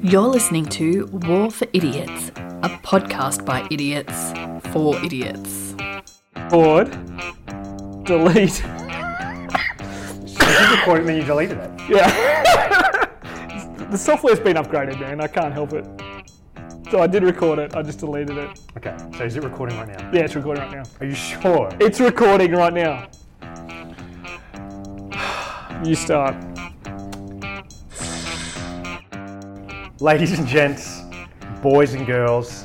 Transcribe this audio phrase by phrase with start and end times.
[0.00, 2.28] You're listening to War for Idiots,
[2.62, 4.32] a podcast by idiots
[4.72, 5.74] for idiots.
[6.48, 6.90] Board.
[8.04, 8.62] Delete.
[10.22, 11.70] You did record it and then you deleted it.
[11.88, 13.04] Yeah.
[13.90, 15.20] the software's been upgraded, man.
[15.20, 15.84] I can't help it.
[16.90, 17.74] So I did record it.
[17.74, 18.60] I just deleted it.
[18.76, 20.10] Okay, so is it recording right now?
[20.12, 20.84] Yeah, it's recording right now.
[21.00, 21.70] Are you sure?
[21.80, 23.08] It's recording right now.
[25.84, 26.34] You start.
[30.00, 31.02] Ladies and gents,
[31.62, 32.64] boys and girls,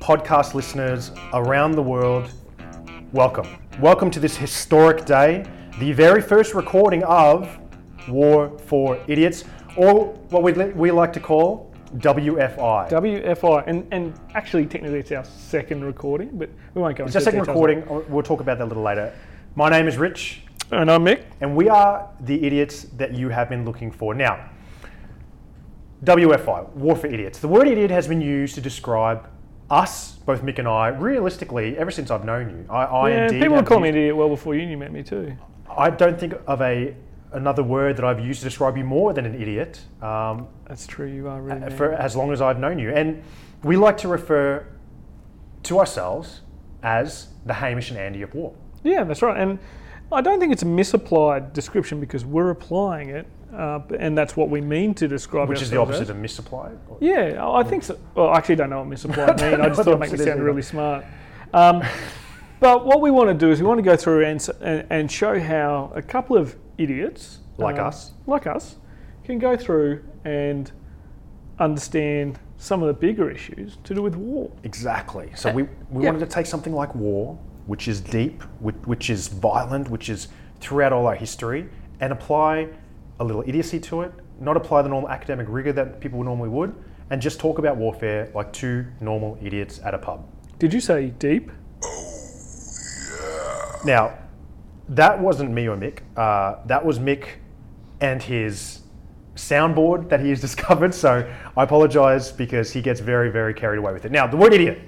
[0.00, 2.30] podcast listeners around the world,
[3.12, 3.46] welcome.
[3.80, 5.44] Welcome to this historic day,
[5.78, 7.58] the very first recording of
[8.08, 9.44] War for Idiots,
[9.76, 12.88] or what we, we like to call WFI.
[12.90, 13.64] WFI.
[13.66, 17.26] And, and actually, technically, it's our second recording, but we won't go It's into It's
[17.26, 17.88] our second details.
[17.88, 18.10] recording.
[18.12, 19.12] We'll talk about that a little later.
[19.54, 21.22] My name is Rich, And I'm Mick.
[21.40, 24.14] and we are the idiots that you have been looking for.
[24.14, 24.50] Now,
[26.06, 27.40] WFI, War for Idiots.
[27.40, 29.28] The word idiot has been used to describe
[29.68, 32.64] us, both Mick and I, realistically, ever since I've known you.
[32.72, 34.76] I, I Yeah, indeed people have would call me an idiot well before you, you
[34.76, 35.36] met me too.
[35.68, 36.94] I don't think of a
[37.32, 41.08] another word that I've used to describe you more than an idiot um, That's true.
[41.08, 41.70] You are really.
[41.70, 41.98] for mean.
[41.98, 42.92] as long as I've known you.
[42.92, 43.20] And
[43.64, 44.64] we like to refer
[45.64, 46.42] to ourselves
[46.84, 48.54] as the Hamish and Andy of war.
[48.84, 49.36] Yeah, that's right.
[49.36, 49.58] And
[50.12, 54.50] I don't think it's a misapplied description because we're applying it, uh, and that's what
[54.50, 56.10] we mean to describe Which is the opposite as.
[56.10, 56.78] of misapplied.
[57.00, 57.98] Yeah, I think so.
[58.14, 59.60] Well, I actually don't know what misapplied mean.
[59.60, 60.44] I just thought it makes me sound either.
[60.44, 61.04] really smart.
[61.54, 61.82] Um,
[62.60, 65.12] but what we want to do is we want to go through and, and, and
[65.12, 68.12] show how a couple of idiots Like um, us.
[68.26, 68.76] like us,
[69.24, 70.70] can go through and
[71.58, 74.50] understand some of the bigger issues to do with war.
[74.64, 75.30] Exactly.
[75.34, 76.10] So we, we yeah.
[76.10, 80.28] wanted to take something like war, which is deep, which, which is violent, which is
[80.60, 81.68] throughout all our history,
[82.00, 82.68] and apply
[83.20, 86.74] a little idiocy to it, not apply the normal academic rigor that people normally would,
[87.10, 90.26] and just talk about warfare like two normal idiots at a pub.
[90.58, 91.50] Did you say deep?
[93.84, 94.18] Now,
[94.88, 96.00] that wasn't me or Mick.
[96.16, 97.26] Uh, that was Mick
[98.00, 98.80] and his
[99.36, 100.94] soundboard that he has discovered.
[100.94, 104.12] So I apologise because he gets very, very carried away with it.
[104.12, 104.80] Now, the word idiot.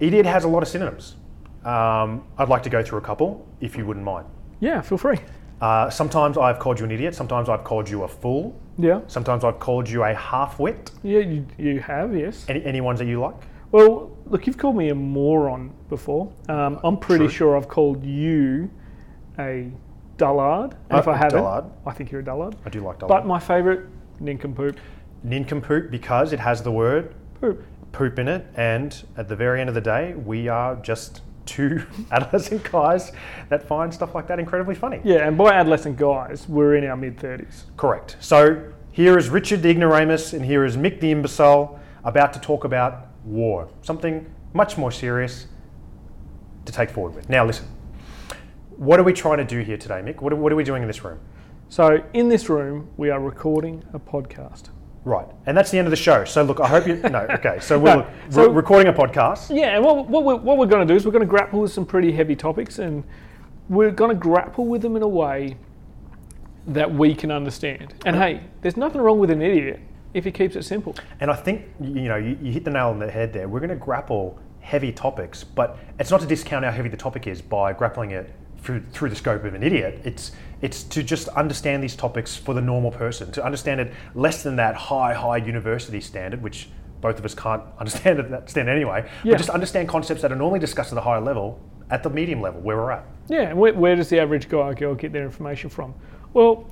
[0.00, 1.16] Idiot has a lot of synonyms.
[1.64, 4.26] Um, I'd like to go through a couple, if you wouldn't mind.
[4.60, 5.18] Yeah, feel free.
[5.64, 7.14] Uh, sometimes I've called you an idiot.
[7.14, 8.54] Sometimes I've called you a fool.
[8.76, 9.00] Yeah.
[9.06, 10.90] Sometimes I've called you a half-wit.
[11.02, 12.44] Yeah, you, you have, yes.
[12.50, 13.36] Any, any ones that you like?
[13.72, 16.30] Well, look, you've called me a moron before.
[16.50, 17.34] Um, I'm pretty True.
[17.38, 18.68] sure I've called you
[19.38, 19.70] a
[20.18, 20.72] dullard.
[20.90, 21.64] And Uh, if I haven't, dullard.
[21.86, 22.56] I think you're a dullard.
[22.66, 23.08] I do like dullard.
[23.08, 23.80] But my favourite,
[24.20, 24.76] nincompoop.
[25.22, 27.64] nincompoop because it has the word Poop.
[27.92, 31.84] poop in it, and at the very end of the day, we are just two
[32.10, 33.12] adolescent guys
[33.48, 35.00] that find stuff like that incredibly funny.
[35.04, 37.64] Yeah, and by adolescent guys, we're in our mid 30s.
[37.76, 38.16] Correct.
[38.20, 42.64] So here is Richard the ignoramus, and here is Mick the imbecile about to talk
[42.64, 45.46] about war, something much more serious
[46.64, 47.28] to take forward with.
[47.28, 47.66] Now, listen.
[48.76, 50.20] What are we trying to do here today, Mick?
[50.20, 51.20] What are, what are we doing in this room?
[51.68, 54.70] So in this room, we are recording a podcast.
[55.04, 56.24] Right, and that's the end of the show.
[56.24, 57.26] So look, I hope you no.
[57.30, 59.54] Okay, so we're, No, so- we're recording a podcast.
[59.54, 61.60] Yeah, and what, what, we're, what we're going to do is we're going to grapple
[61.60, 63.04] with some pretty heavy topics, and
[63.68, 65.56] we're going to grapple with them in a way
[66.66, 67.94] that we can understand.
[68.06, 69.80] And hey, there's nothing wrong with an idiot
[70.14, 70.94] if he keeps it simple.
[71.20, 73.48] And I think you know you, you hit the nail on the head there.
[73.48, 77.26] We're going to grapple heavy topics, but it's not to discount how heavy the topic
[77.26, 80.00] is by grappling it through, through the scope of an idiot.
[80.04, 80.32] It's
[80.64, 84.56] it's to just understand these topics for the normal person, to understand it less than
[84.56, 86.70] that high high university standard, which
[87.02, 89.06] both of us can't understand at that standard anyway.
[89.24, 89.32] Yeah.
[89.32, 91.60] But just understand concepts that are normally discussed at a higher level,
[91.90, 93.04] at the medium level where we're at.
[93.28, 95.92] Yeah, and where, where does the average guy or girl get their information from?
[96.32, 96.66] Well,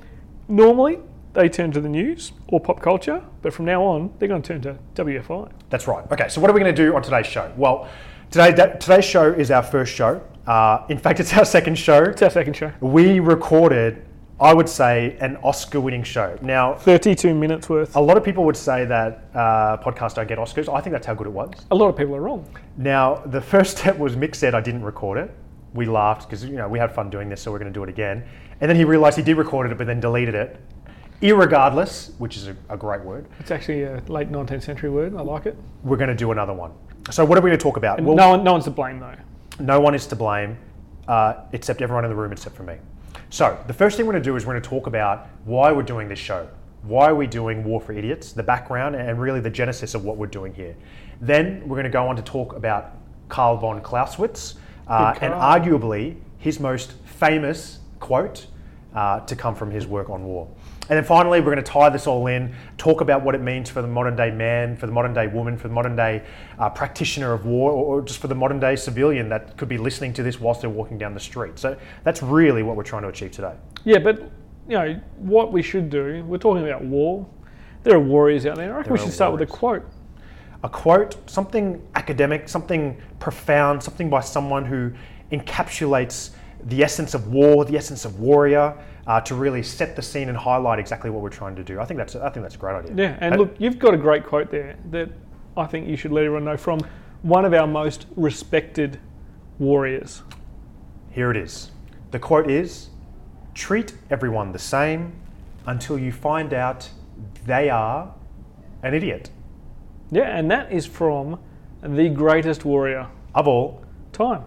[0.48, 0.98] normally
[1.34, 4.48] they turn to the news or pop culture, but from now on, they're going to
[4.48, 5.52] turn to WFI.
[5.69, 6.10] That's right.
[6.10, 7.52] Okay, so what are we going to do on today's show?
[7.58, 7.91] Well,
[8.31, 10.22] today today's show is our first show.
[10.47, 12.03] Uh, in fact, it's our second show.
[12.04, 12.72] It's our second show.
[12.80, 14.04] we recorded,
[14.41, 16.36] I would say, an Oscar winning show.
[16.42, 17.94] Now, 32 minutes worth.
[17.94, 20.69] a lot of people would say that uh, podcasts don't get Oscars.
[20.72, 21.52] I think that's how good it was.
[21.70, 22.44] A lot of people are wrong.
[22.76, 25.31] Now, the first step was Mick said I didn't record it.
[25.75, 27.82] We laughed because you know we had fun doing this, so we're going to do
[27.82, 28.25] it again.
[28.61, 30.61] And then he realized he did record it, but then deleted it.
[31.22, 35.14] Irregardless, which is a, a great word, It's actually a late 19th century word.
[35.16, 35.56] I like it.
[35.84, 36.72] we're going to do another one.
[37.11, 38.00] So, what are we going to talk about?
[38.00, 39.14] Well, no, one, no one's to blame though.
[39.62, 40.59] No one is to blame,
[41.06, 42.75] uh, except everyone in the room, except for me.
[43.31, 45.70] So, the first thing we're going to do is we're going to talk about why
[45.70, 46.49] we're doing this show.
[46.82, 48.32] Why are we doing War for Idiots?
[48.32, 50.75] The background and really the genesis of what we're doing here.
[51.20, 52.97] Then we're going to go on to talk about
[53.29, 54.56] Karl von Clausewitz
[54.88, 58.49] uh, and arguably his most famous quote
[58.97, 60.49] uh, to come from his work on war.
[60.92, 63.70] And then finally, we're going to tie this all in, talk about what it means
[63.70, 66.22] for the modern day man, for the modern day woman, for the modern day
[66.58, 69.78] uh, practitioner of war, or, or just for the modern day civilian that could be
[69.78, 71.58] listening to this whilst they're walking down the street.
[71.58, 73.54] So that's really what we're trying to achieve today.
[73.84, 74.20] Yeah, but
[74.68, 76.22] you know what we should do.
[76.26, 77.26] We're talking about war.
[77.84, 78.74] There are warriors out there.
[78.74, 79.88] I reckon we should start with a quote.
[80.62, 84.92] a quote, something academic, something profound, something by someone who
[85.32, 86.32] encapsulates
[86.67, 88.75] the essence of war, the essence of warrior,
[89.06, 91.81] uh, to really set the scene and highlight exactly what we're trying to do.
[91.81, 92.94] I think that's I think that's a great idea.
[92.94, 95.11] Yeah, and Uh, look, you've got a great quote there that
[95.56, 96.81] I think you should let everyone know from
[97.23, 98.99] one of our most respected
[99.59, 100.23] warriors.
[101.11, 101.70] Here it is.
[102.11, 102.91] The quote is
[103.55, 105.12] Treat everyone the same
[105.67, 106.88] until you find out
[107.44, 108.14] they are
[108.82, 109.31] an idiot.
[110.11, 111.38] Yeah, and that is from
[111.82, 113.82] the greatest warrior Of all,
[114.12, 114.44] time.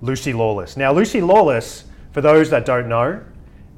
[0.00, 0.76] Lucy Lawless.
[0.76, 3.20] Now, Lucy Lawless, for those that don't know,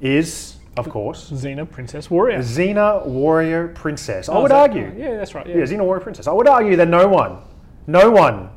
[0.01, 2.39] is, of course, Xena, Princess Warrior.
[2.39, 4.29] Xena Warrior Princess.
[4.29, 4.93] I Oh, would that- argue.
[4.97, 5.47] Yeah, that's right.
[5.47, 5.57] Yeah.
[5.59, 6.27] Yeah, Xena Warrior Princess.
[6.27, 7.39] I would argue that no one,
[7.87, 8.51] no one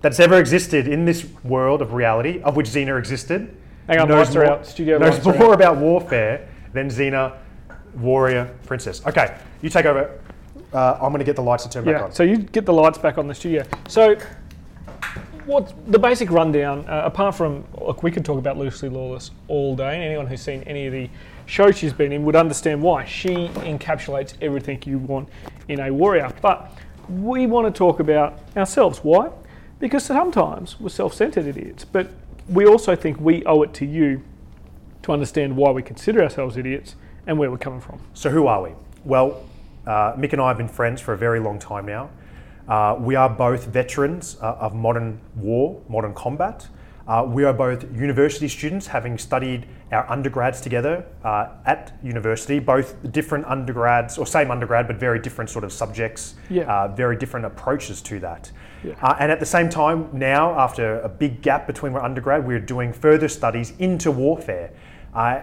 [0.00, 3.56] that's ever existed in this world of reality, of which Xena existed,
[3.88, 4.44] Hang on, knows more,
[4.98, 5.54] knows more out.
[5.54, 7.32] about warfare than Xena
[7.98, 9.00] Warrior Princess.
[9.06, 10.10] Okay, you take over.
[10.72, 12.12] Uh, I'm going to get the lights to turn back on.
[12.12, 13.62] so you get the lights back on the studio.
[13.86, 14.16] So,
[15.46, 16.84] what's the basic rundown?
[16.88, 20.40] Uh, apart from, look, we could talk about Lucy Lawless all day, and anyone who's
[20.40, 21.08] seen any of the
[21.46, 23.04] shows she's been in would understand why.
[23.04, 25.28] She encapsulates everything you want
[25.68, 26.32] in a warrior.
[26.40, 26.72] But
[27.08, 29.00] we want to talk about ourselves.
[29.00, 29.30] Why?
[29.78, 32.10] Because sometimes we're self centered idiots, but
[32.48, 34.22] we also think we owe it to you
[35.02, 36.96] to understand why we consider ourselves idiots
[37.26, 38.00] and where we're coming from.
[38.14, 38.70] So who are we?
[39.04, 39.44] Well,
[39.86, 42.10] uh, Mick and I have been friends for a very long time now.
[42.68, 46.66] Uh, we are both veterans uh, of modern war, modern combat.
[47.06, 52.96] Uh, we are both university students, having studied our undergrads together uh, at university, both
[53.12, 56.62] different undergrads, or same undergrad, but very different sort of subjects, Yeah.
[56.62, 58.50] uh, very different approaches to that.
[58.82, 58.94] Yeah.
[59.02, 62.58] Uh, and at the same time, now, after a big gap between our undergrad, we're
[62.58, 64.70] doing further studies into warfare.
[65.14, 65.40] Uh,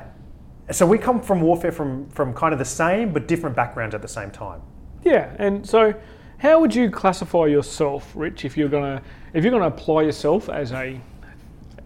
[0.72, 4.02] so we come from warfare from, from kind of the same but different backgrounds at
[4.02, 4.62] the same time.
[5.04, 5.94] Yeah, and so
[6.42, 9.04] how would you classify yourself, Rich, if you're gonna
[9.34, 11.00] if you're gonna apply yourself as a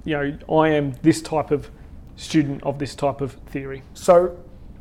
[0.06, 1.70] you know, I am this type of
[2.16, 3.84] student of this type of theory.
[3.94, 4.38] So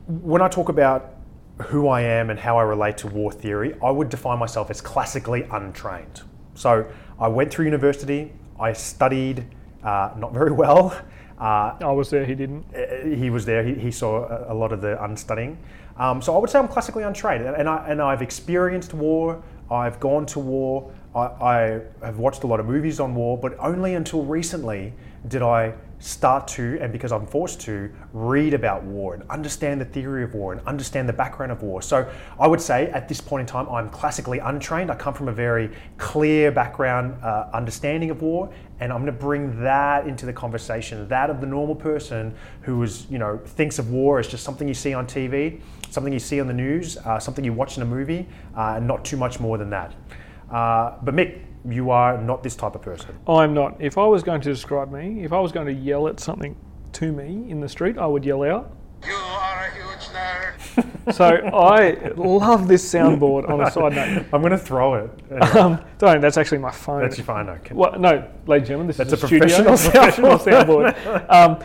[0.07, 1.17] when I talk about
[1.63, 4.81] who I am and how I relate to war theory, I would define myself as
[4.81, 6.23] classically untrained.
[6.55, 6.87] So
[7.19, 9.45] I went through university, I studied
[9.83, 10.97] uh, not very well.
[11.37, 12.65] Uh, I was there, he didn't.
[12.77, 13.65] uh, he was there.
[13.65, 15.59] He, he saw a, lot of the unstudying.
[15.97, 19.43] Um, so I would say I'm classically untrained, and I and I've experienced war.
[19.71, 20.93] I've gone to war.
[21.15, 24.93] I, I have watched a lot of movies on war, but only until recently
[25.29, 25.75] did I
[26.05, 30.35] start to, and because I'm forced to, read about war and understand the theory of
[30.35, 31.81] war and understand the background of war.
[31.81, 32.07] So
[32.39, 34.91] I would say at this point in time, I'm classically untrained.
[34.91, 39.19] I come from a very clear background uh, understanding of war, and I'm going to
[39.19, 43.79] bring that into the conversation, that of the normal person who is, you know, thinks
[43.79, 45.61] of war as just something you see on TV,
[45.95, 48.27] something you see on the news, uh, something you watch in a movie,
[48.57, 49.95] uh, and not too much more than that.
[50.51, 53.17] Uh, but Mick, you are not this type of person.
[53.27, 53.81] I'm not.
[53.81, 56.55] If I was going to describe me, if I was going to yell at something
[56.93, 58.77] to me in the street, I would yell out.
[59.07, 60.51] You are a huge nerd.
[61.13, 64.25] So I love this soundboard on a side note.
[64.33, 65.11] I'm going to throw it.
[65.31, 67.03] Anyway, Um, don't, that's actually my phone.
[67.03, 67.45] that's your phone.
[67.45, 70.39] No, can- Well, no, ladies and gentlemen, this That's is a a, studio, professional professional
[70.39, 71.31] soundboard.
[71.31, 71.63] Um,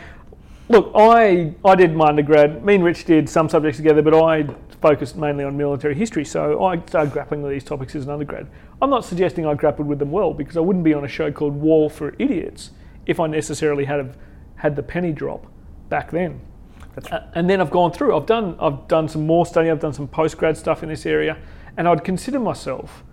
[0.69, 2.63] look, I I did my undergrad.
[2.63, 4.47] Me and Rich did some subjects together, but I
[4.81, 6.23] focused mainly on military history.
[6.23, 8.47] So I started grappling with these topics as an undergrad.
[8.81, 11.31] I'm not suggesting I grappled with them well because I wouldn't be on a show
[11.31, 12.71] called War for Idiots
[13.05, 14.15] if I necessarily had
[14.55, 15.45] had the penny drop
[15.89, 16.39] back then.
[16.95, 18.15] That's- Uh, and then I've gone through.
[18.15, 19.69] I've done I've done some more study.
[19.69, 21.37] I've done some postgrad stuff in this area,
[21.77, 23.03] and I'd consider myself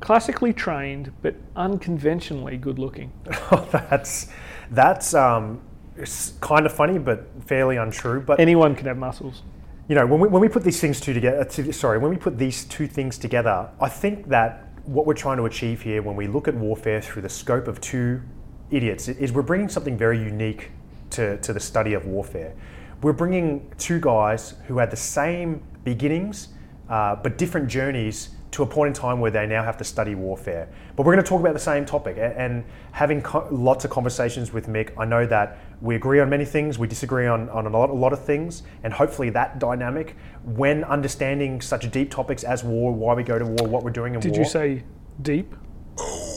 [0.00, 3.10] classically trained but unconventionally good looking.
[3.50, 4.28] Oh, that's
[4.70, 5.60] that's um,
[5.98, 8.20] it's kind of funny, but fairly untrue.
[8.20, 9.42] But Anyone can have muscles.
[9.88, 12.16] you know, when we, when we put these things two together, to, sorry, when we
[12.16, 16.16] put these two things together, I think that what we're trying to achieve here, when
[16.16, 18.22] we look at warfare through the scope of two
[18.70, 20.70] idiots, is we're bringing something very unique
[21.10, 22.54] to, to the study of warfare.
[23.02, 26.48] We're bringing two guys who had the same beginnings,
[26.88, 30.14] uh, but different journeys to a point in time where they now have to study
[30.14, 30.68] warfare.
[30.94, 33.90] But we're going to talk about the same topic a- and having co- lots of
[33.90, 34.90] conversations with Mick.
[34.98, 37.92] I know that we agree on many things, we disagree on, on a, lot, a
[37.92, 43.14] lot of things, and hopefully that dynamic, when understanding such deep topics as war, why
[43.14, 44.40] we go to war, what we're doing in Did war.
[44.40, 44.84] you say
[45.22, 45.54] deep?
[45.98, 46.32] Oh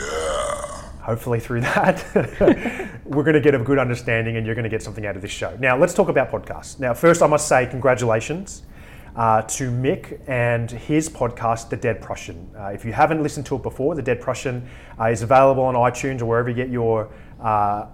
[0.00, 1.04] yeah.
[1.04, 2.04] Hopefully through that,
[3.04, 5.22] we're going to get a good understanding and you're going to get something out of
[5.22, 5.56] this show.
[5.60, 6.78] Now, let's talk about podcasts.
[6.78, 8.62] Now, first, I must say congratulations
[9.16, 12.50] uh, to Mick and his podcast, The Dead Prussian.
[12.56, 15.74] Uh, if you haven't listened to it before, The Dead Prussian uh, is available on
[15.74, 17.86] iTunes or wherever you get your uh,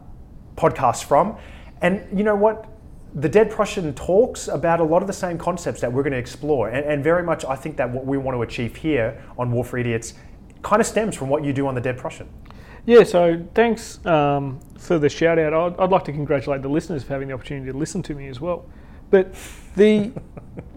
[0.56, 1.36] podcasts from.
[1.82, 2.66] And you know what?
[3.14, 6.18] The Dead Prussian talks about a lot of the same concepts that we're going to
[6.18, 6.68] explore.
[6.68, 9.64] And, and very much, I think that what we want to achieve here on War
[9.64, 10.14] for Idiots
[10.62, 12.28] kind of stems from what you do on The Dead Prussian.
[12.84, 15.52] Yeah, so thanks um, for the shout out.
[15.52, 18.28] I'd, I'd like to congratulate the listeners for having the opportunity to listen to me
[18.28, 18.64] as well.
[19.10, 19.34] But
[19.76, 20.10] the,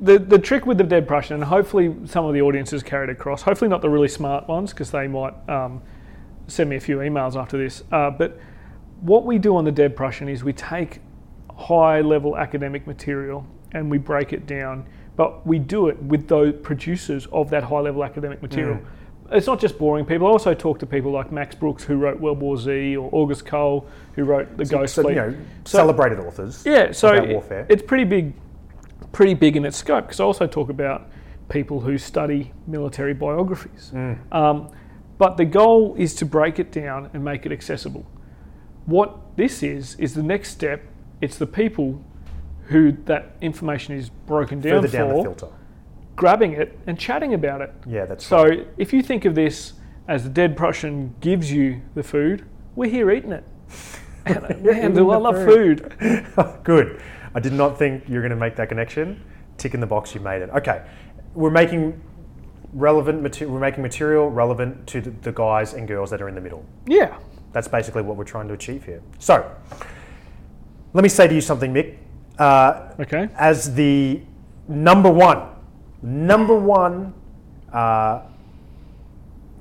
[0.02, 3.42] the the trick with the dead Prussian, and hopefully some of the audiences carried across.
[3.42, 5.82] Hopefully not the really smart ones, because they might um,
[6.48, 7.84] send me a few emails after this.
[7.92, 8.40] Uh, but
[9.02, 11.00] what we do on the dead Prussian is we take
[11.56, 16.54] high level academic material and we break it down, but we do it with those
[16.64, 18.76] producers of that high level academic material.
[18.78, 18.86] Mm.
[19.32, 20.26] It's not just boring people.
[20.26, 23.46] I also talk to people like Max Brooks, who wrote World War Z, or August
[23.46, 25.14] Cole, who wrote The Ghost So, Fleet.
[25.16, 26.64] you know, So- celebrated authors.
[26.66, 27.66] yeah, so about it- warfare.
[27.70, 28.34] it's pretty big,
[29.12, 30.06] pretty big in its scope.
[30.06, 31.10] Because I also talk about
[31.50, 33.92] people who study military biographies.
[33.94, 34.18] Mm.
[34.34, 34.70] Um,
[35.18, 38.06] but the goal is to break it down and make it accessible.
[38.86, 40.82] What this is is the next step.
[41.22, 42.04] It's the people
[42.68, 45.48] who that information is broken down Further for, down the filter.
[46.16, 47.74] grabbing it and chatting about it.
[47.88, 48.68] Yeah, that's So right.
[48.78, 49.74] if you think of this
[50.08, 53.44] as the dead Prussian gives you the food, we're here eating it.
[54.26, 55.92] And, man, do I love food.
[56.64, 57.02] Good.
[57.40, 59.24] I did not think you were going to make that connection.
[59.58, 60.50] Tick in the box, you made it.
[60.50, 60.86] Okay,
[61.34, 62.02] we're making
[62.74, 63.54] relevant material.
[63.54, 66.66] We're making material relevant to the, guys and girls that are in the middle.
[66.86, 67.18] Yeah.
[67.54, 69.02] That's basically what we're trying to achieve here.
[69.20, 69.50] So,
[70.92, 71.96] let me say to you something, Mick.
[72.38, 73.30] Uh, Okay.
[73.38, 74.22] as the
[74.68, 75.48] number one,
[76.02, 77.14] number one
[77.72, 78.24] uh,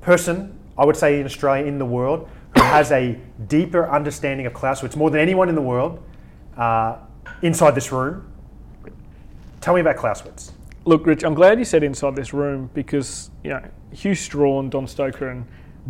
[0.01, 3.17] person, I would say in Australia, in the world, who has a
[3.47, 6.03] deeper understanding of Clausewitz more than anyone in the world
[6.57, 6.97] uh,
[7.41, 8.25] inside this room.
[9.61, 10.53] Tell me about Clausewitz.
[10.85, 14.87] Look, Rich, I'm glad you said inside this room because you know Hew Strachan, Don
[14.87, 15.45] Stoker, and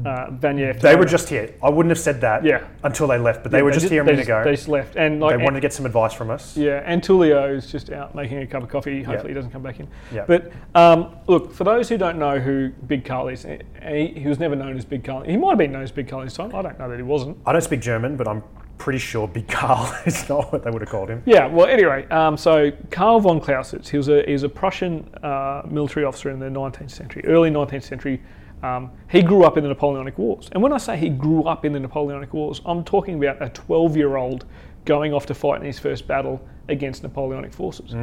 [0.05, 0.79] uh, Vanier.
[0.79, 1.53] They were just here.
[1.61, 2.63] I wouldn't have said that Yeah.
[2.83, 4.43] until they left, but they were just, here a they minute ago.
[4.43, 6.57] They just left, and like, they wanted to get some advice from us.
[6.57, 9.03] yeah, and Tulio is just out making a cup of coffee.
[9.03, 9.87] Hopefully, he doesn't come back in.
[10.13, 10.25] Yeah.
[10.25, 14.39] But um, look, for those who don't know who Big Carl is, he, he was
[14.39, 15.23] never known as Big Carl.
[15.23, 16.53] He might have been known as Big Carl this time.
[16.55, 17.37] I don't know that he wasn't.
[17.45, 18.41] I don't speak German, but I'm
[18.79, 21.21] pretty sure Big Carl is not what they would have called him.
[21.27, 25.07] Yeah, well, anyway, um, so Karl von Clausewitz, he was a, he was a Prussian
[25.21, 28.21] uh, military officer in the 19th century, early 19th century.
[28.63, 30.49] Um, he grew up in the Napoleonic Wars.
[30.51, 33.49] And when I say he grew up in the Napoleonic Wars, I'm talking about a
[33.49, 34.45] 12 year old
[34.85, 37.93] going off to fight in his first battle against Napoleonic forces.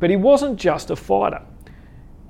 [0.00, 1.42] But he wasn't just a fighter.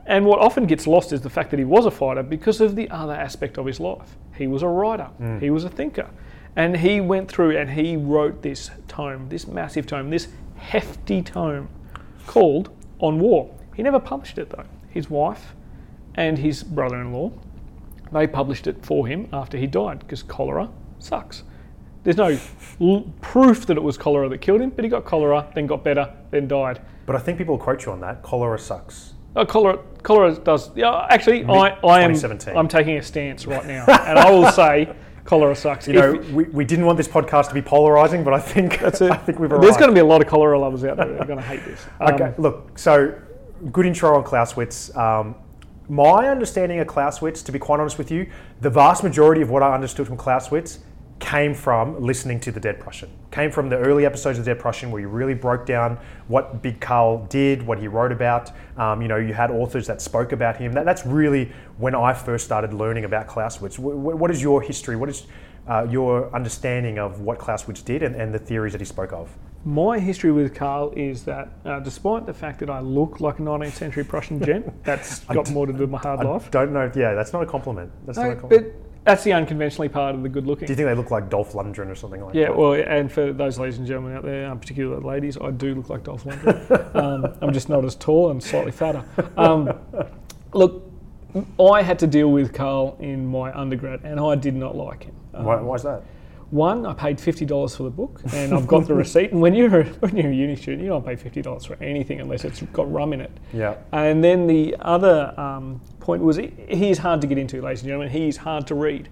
[0.06, 2.74] And what often gets lost is the fact that he was a fighter because of
[2.76, 4.16] the other aspect of his life.
[4.36, 5.08] He was a writer,
[5.40, 6.10] he was a thinker.
[6.56, 11.68] And he went through and he wrote this tome, this massive tome, this hefty tome
[12.26, 13.50] called On War.
[13.74, 14.64] He never published it though.
[14.88, 15.54] His wife
[16.16, 17.32] and his brother in law,
[18.12, 21.44] they published it for him after he died because cholera sucks.
[22.02, 22.38] There's no
[22.80, 25.84] l- proof that it was cholera that killed him, but he got cholera, then got
[25.84, 26.80] better, then died.
[27.06, 28.22] But I think people quote you on that.
[28.22, 29.14] Cholera sucks.
[29.36, 30.74] Oh, cholera, cholera does.
[30.74, 32.14] Yeah, actually, I, I am.
[32.14, 32.56] 2017.
[32.56, 34.92] I'm taking a stance right now, and I will say
[35.30, 35.86] cholera sucks.
[35.86, 39.00] You know, we, we didn't want this podcast to be polarizing, but I think that's
[39.00, 39.10] it.
[39.12, 39.62] I think we've arrived.
[39.62, 41.44] There's going to be a lot of cholera lovers out there that are going to
[41.44, 41.80] hate this.
[42.00, 43.14] Um, Okay, look, so
[43.70, 44.94] good intro on Clausewitz.
[44.96, 45.36] Um,
[45.88, 48.28] my understanding of Clausewitz, to be quite honest with you,
[48.60, 50.80] the vast majority of what I understood from Clausewitz
[51.20, 53.10] came from listening to The Dead Prussian.
[53.30, 55.98] Came from the early episodes of The Dead Prussian where you really broke down
[56.28, 58.50] what Big Carl did, what he wrote about.
[58.76, 60.72] Um, you know, you had authors that spoke about him.
[60.72, 63.76] That, that's really when I first started learning about Clausewitz.
[63.76, 64.96] Wh- wh- what is your history?
[64.96, 65.26] What is
[65.68, 69.30] uh, your understanding of what Clausewitz did and, and the theories that he spoke of?
[69.64, 73.42] My history with Carl is that, uh, despite the fact that I look like a
[73.42, 76.50] 19th century Prussian gent, that's got more to do with my hard I life.
[76.50, 76.90] don't know.
[76.96, 77.92] Yeah, that's not a compliment.
[78.06, 78.72] That's not a compliment.
[78.72, 80.66] but that's the unconventionally part of the good looking.
[80.66, 82.50] Do you think they look like Dolph Lundgren or something like Yeah, that?
[82.50, 85.74] Yeah, well, and for those ladies and gentlemen out there, um, particularly ladies, I do
[85.74, 86.94] look like Dolph Lundgren.
[86.96, 89.04] um, I'm just not as tall and slightly fatter.
[89.36, 89.72] Um,
[90.52, 90.90] look,
[91.58, 95.14] I had to deal with Carl in my undergrad, and I did not like him.
[95.32, 96.02] Um, Why, why is that?
[96.50, 99.30] One, I paid fifty dollars for the book, and I've got the receipt.
[99.30, 101.76] And when you're a, when you're a uni student, you don't pay fifty dollars for
[101.80, 103.30] anything unless it's got rum in it.
[103.52, 103.76] Yeah.
[103.92, 107.82] And then the other um, point was he, he is hard to get into, ladies
[107.82, 108.10] and gentlemen.
[108.10, 109.08] He's hard to read.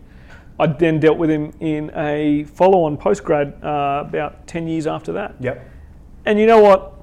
[0.58, 5.36] I then dealt with him in a follow-on postgrad uh, about ten years after that.
[5.38, 5.70] Yep.
[6.26, 6.94] And you know what?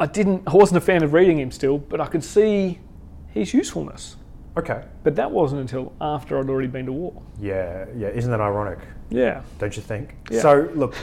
[0.00, 0.42] I didn't.
[0.48, 2.80] I wasn't a fan of reading him still, but I could see
[3.28, 4.16] his usefulness.
[4.56, 4.84] Okay.
[5.04, 7.22] But that wasn't until after I'd already been to war.
[7.40, 8.08] Yeah, yeah.
[8.08, 8.80] Isn't that ironic?
[9.10, 9.42] Yeah.
[9.58, 10.16] Don't you think?
[10.30, 10.40] Yeah.
[10.40, 10.94] So look,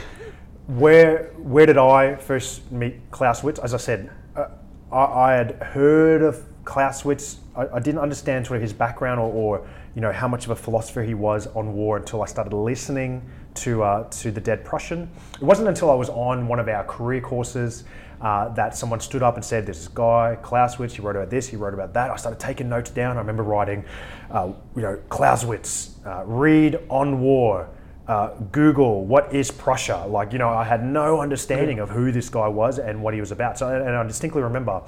[0.66, 3.58] where where did I first meet Clausewitz?
[3.60, 4.48] As I said, uh,
[4.92, 7.38] I, I had heard of Clausewitz.
[7.54, 10.50] I, I didn't understand sort of his background or, or you know how much of
[10.50, 13.22] a philosopher he was on war until I started listening
[13.54, 15.08] to uh, to the Dead Prussian.
[15.34, 17.84] It wasn't until I was on one of our career courses.
[18.18, 20.94] Uh, that someone stood up and said, "There's this guy, Clausewitz.
[20.94, 21.46] He wrote about this.
[21.46, 23.18] He wrote about that." I started taking notes down.
[23.18, 23.84] I remember writing,
[24.30, 27.68] uh, you know, Clausewitz, uh, read on war,
[28.08, 30.06] uh, Google what is Prussia.
[30.06, 33.20] Like, you know, I had no understanding of who this guy was and what he
[33.20, 33.58] was about.
[33.58, 34.82] So, and I distinctly remember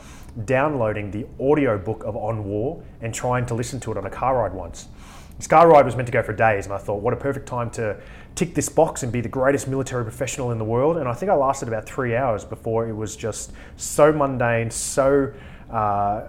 [0.44, 4.10] downloading the audio book of On War and trying to listen to it on a
[4.10, 4.88] car ride once.
[5.36, 7.46] This car ride was meant to go for days, and I thought, what a perfect
[7.46, 7.96] time to
[8.34, 10.96] tick this box and be the greatest military professional in the world.
[10.96, 15.32] And I think I lasted about three hours before it was just so mundane, so
[15.70, 16.22] uh,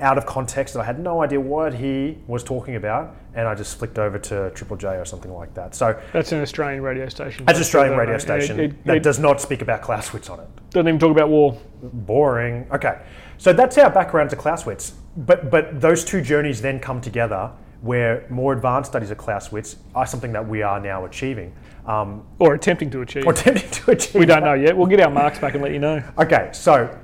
[0.00, 3.78] out of context I had no idea what he was talking about, and I just
[3.78, 5.74] flicked over to Triple J or something like that.
[5.74, 7.44] So That's an Australian radio station.
[7.46, 10.40] that's an Australian radio station It, it, that it does not speak about Clausewitz on
[10.40, 10.48] it.
[10.70, 11.58] doesn't even talk about war.
[11.82, 12.66] Boring.
[12.72, 13.00] Okay,
[13.38, 14.94] so that's our background to Clausewitz.
[15.16, 17.50] But but those two journeys then come together,
[17.80, 21.52] where more advanced studies of Clausewitz are something that we are now achieving,
[21.86, 23.26] um, Or attempting to achieve.
[23.26, 24.14] or attempting to achieve.
[24.14, 24.76] we don't know yet.
[24.76, 26.02] We'll get our marks back and let you know.
[26.18, 26.96] Okay, so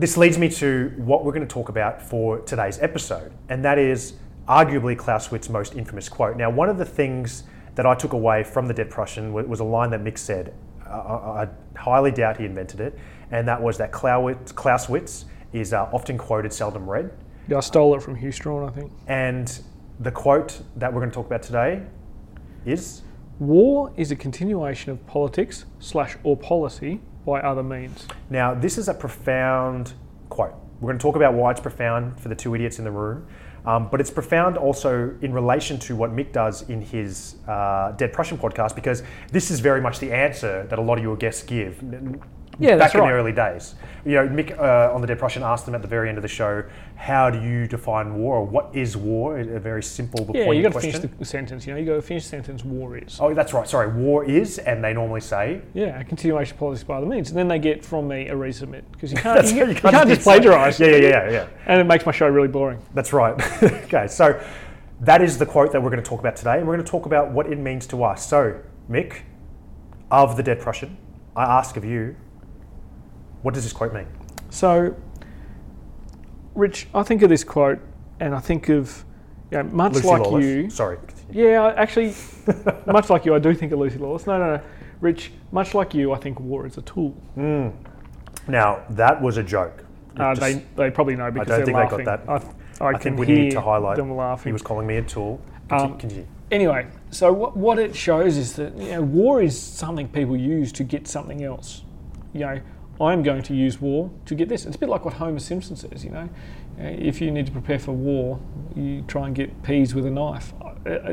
[0.00, 3.78] this leads me to what we're going to talk about for today's episode, and that
[3.78, 4.14] is
[4.48, 6.38] arguably Clausewitz's most infamous quote.
[6.38, 9.64] Now, one of the things that I took away from the Dead Prussian was a
[9.64, 10.54] line that Mick said.
[10.86, 12.98] I, I highly doubt he invented it,
[13.30, 17.10] and that was that Clausewitz, Clausewitz is uh, often quoted, seldom read.
[17.46, 18.92] Yeah, I stole it from Hew Strachan, I think.
[19.06, 19.60] And
[19.98, 21.82] the quote that we're going to talk about today
[22.64, 23.02] is
[23.38, 28.06] War is a continuation of politics slash or policy by other means.
[28.28, 29.92] Now, this is a profound
[30.28, 30.54] quote.
[30.80, 33.26] We're going to talk about why it's profound for the two idiots in the room,
[33.66, 38.12] um, but it's profound also in relation to what Mick does in his uh, Dead
[38.12, 41.42] Prussian podcast, because this is very much the answer that a lot of your guests
[41.42, 41.78] give.
[42.60, 43.08] Yeah, back that's in right.
[43.08, 43.74] the early days.
[44.04, 46.22] You know, Mick uh, on the Dead Prussian asked them at the very end of
[46.22, 46.64] the show,
[46.96, 48.36] "How do you define war?
[48.36, 51.66] Or what is war?" A very simple but Yeah, you got to finish the sentence.
[51.66, 52.64] You know, you got to finish the sentence.
[52.64, 53.18] War is.
[53.20, 53.68] Oh, that's right.
[53.68, 57.30] Sorry, war is, and they normally say, Yeah, a continuation of policy by other means,
[57.30, 59.36] and then they get from me a resubmit because you can't.
[59.36, 60.78] That's you, right, you can't, just plagiarise.
[60.78, 61.48] Yeah, yeah, yeah, yeah.
[61.66, 62.80] And it makes my show really boring.
[62.94, 63.34] That's right.
[63.62, 64.42] okay, so
[65.00, 66.90] that is the quote that we're going to talk about today, and we're going to
[66.90, 68.26] talk about what it means to us.
[68.26, 69.20] So, Mick,
[70.10, 70.96] of the Dead Prussian,
[71.34, 72.16] I ask of you,
[73.42, 74.06] what does this quote mean?
[74.50, 74.94] So,
[76.54, 77.78] Rich, I think of this quote,
[78.18, 79.04] and I think of,
[79.50, 80.44] you know, much Lucy like Lawless.
[80.44, 80.70] you.
[80.70, 80.98] Sorry.
[81.30, 82.14] Yeah, actually,
[82.86, 84.26] much like you, I do think of Lucy Lawless.
[84.26, 84.62] No, no, no.
[85.00, 87.16] Rich, much like you, I think war is a tool.
[88.48, 89.84] Now, that was a joke.
[90.16, 92.28] Uh, Just- they, they probably know because don't they're think they got that.
[92.80, 94.50] I, I, I can think we hear need to highlight them laughing.
[94.50, 95.40] he was calling me a tool.
[95.70, 96.26] Um, continue.
[96.50, 100.72] Anyway, so what, what it shows is that you know, war is something people use
[100.72, 101.82] to get something else.
[102.32, 102.60] You know,
[103.00, 104.66] I'm going to use war to get this.
[104.66, 106.04] It's a bit like what Homer Simpson says.
[106.04, 106.28] You know,
[106.78, 108.38] Uh, if you need to prepare for war,
[108.74, 110.52] you try and get peas with a knife.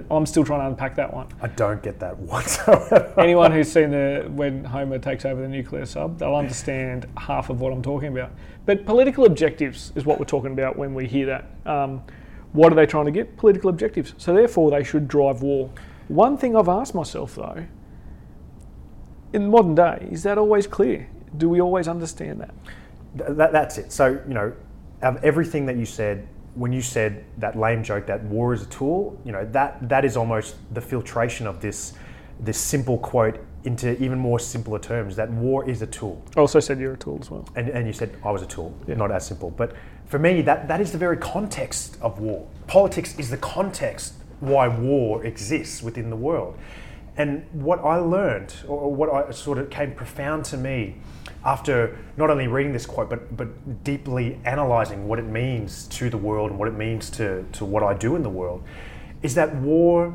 [0.10, 1.28] I'm still trying to unpack that one.
[1.42, 3.14] I don't get that whatsoever.
[3.18, 7.60] Anyone who's seen the when Homer takes over the nuclear sub, they'll understand half of
[7.60, 8.32] what I'm talking about.
[8.66, 11.46] But political objectives is what we're talking about when we hear that.
[11.66, 12.02] Um,
[12.54, 13.36] what are they trying to get?
[13.36, 14.14] Political objectives.
[14.18, 15.70] So therefore, they should drive war.
[16.08, 17.66] One thing I've asked myself though,
[19.34, 21.10] in modern day, is that always clear?
[21.38, 22.54] Do we always understand that?
[23.18, 23.92] Th- that, that's it.
[23.92, 24.54] So, you know,
[25.02, 28.68] of everything that you said, when you said that lame joke that war is a
[28.68, 31.94] tool, you know, that that is almost the filtration of this
[32.40, 36.24] this simple quote into even more simpler terms that war is a tool.
[36.36, 37.48] I also said you're a tool as well.
[37.56, 38.96] And, and you said I was a tool, Yeah.
[38.96, 39.50] not as simple.
[39.50, 42.48] But for me, that, that is the very context of war.
[42.68, 46.58] Politics is the context why war exists within the world.
[47.18, 50.96] And what I learned, or what I sort of came profound to me
[51.48, 56.18] after not only reading this quote, but, but deeply analyzing what it means to the
[56.18, 58.64] world and what it means to, to what I do in the world,
[59.24, 60.14] is that war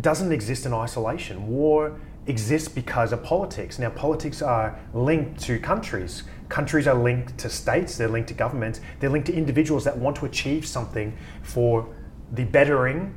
[0.00, 1.46] doesn't exist in isolation.
[1.46, 3.78] War exists because of politics.
[3.78, 6.24] Now, politics are linked to countries.
[6.48, 10.16] Countries are linked to states, they're linked to governments, they're linked to individuals that want
[10.16, 11.94] to achieve something for
[12.32, 13.14] the bettering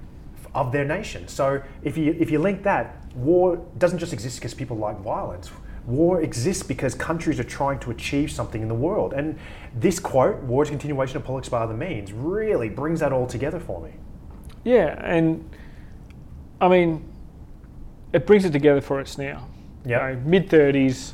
[0.54, 1.28] of their nation.
[1.28, 5.50] So if you if you link that, war doesn't just exist because people like violence.
[5.88, 9.14] War exists because countries are trying to achieve something in the world.
[9.14, 9.38] And
[9.76, 13.28] this quote, war is a continuation of politics by other means, really brings that all
[13.28, 13.92] together for me.
[14.64, 15.48] Yeah, and
[16.60, 17.08] I mean,
[18.14, 19.48] it brings it together for us now.
[19.86, 20.16] Yeah.
[20.26, 21.14] Mid 30s,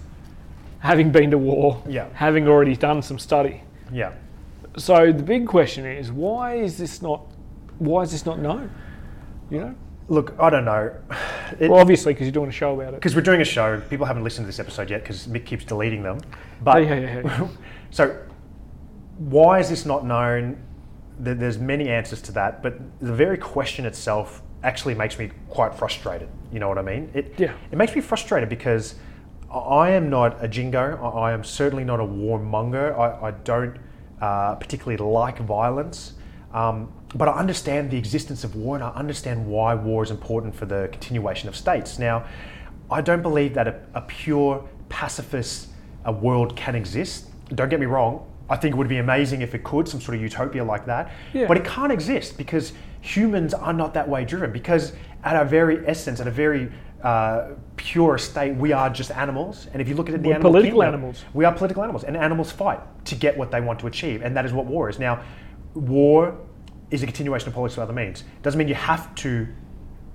[0.80, 2.08] having been to war, Yeah.
[2.14, 3.64] having already done some study.
[3.92, 4.14] Yeah.
[4.78, 7.22] So the big question is why is this not
[7.80, 8.70] why is this not known?
[9.50, 9.76] You know,
[10.08, 10.92] Look, I don't know.
[11.60, 12.96] It- well, obviously because you're doing a show about it.
[12.96, 15.66] because we're doing a show, people haven't listened to this episode yet because Mick keeps
[15.66, 16.20] deleting them.
[16.64, 17.48] But Yeah, yeah, yeah.
[17.92, 18.18] so,
[19.18, 20.58] why is this not known?
[21.20, 26.30] There's many answers to that, but the very question itself actually makes me quite frustrated.
[26.52, 27.12] You know what I mean?
[27.14, 27.54] It Yeah.
[27.72, 28.96] it makes me frustrated because
[29.54, 30.98] I am not a jingo.
[31.04, 32.98] I I am certainly not a warmonger.
[32.98, 33.78] I, I don't
[34.22, 36.14] uh, particularly like violence.
[36.54, 40.56] Um, but I understand the existence of war and I understand why war is important
[40.56, 42.00] for the continuation of states.
[42.00, 42.26] Now,
[42.90, 45.70] I don't believe that a, a pure pacifist
[46.08, 47.28] uh world can exist.
[47.54, 48.26] Don't get me wrong.
[48.50, 51.12] I think it would be amazing if it could, some sort of utopia like that.
[51.34, 51.48] Yeah.
[51.48, 54.52] But it can't exist because humans are not that way driven.
[54.52, 54.94] Because
[55.24, 56.72] at our very essence, at a very
[57.02, 59.68] uh, pure state, we are just animals.
[59.72, 61.26] And if you look at it, the We're animal political kingdom, animals.
[61.34, 64.36] we are political animals, and animals fight to get what they want to achieve, and
[64.36, 65.00] that is what war is.
[65.00, 65.24] Now,
[65.74, 66.38] war
[66.92, 68.24] is a continuation of politics by other means.
[68.44, 69.48] Doesn't mean you have to